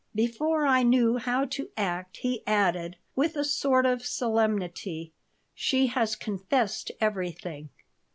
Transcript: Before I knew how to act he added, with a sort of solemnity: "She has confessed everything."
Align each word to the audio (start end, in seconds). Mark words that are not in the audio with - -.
Before 0.15 0.65
I 0.65 0.81
knew 0.81 1.17
how 1.17 1.45
to 1.45 1.69
act 1.77 2.17
he 2.17 2.41
added, 2.47 2.95
with 3.15 3.35
a 3.35 3.43
sort 3.43 3.85
of 3.85 4.03
solemnity: 4.03 5.13
"She 5.53 5.85
has 5.93 6.15
confessed 6.15 6.91
everything." 6.99 7.69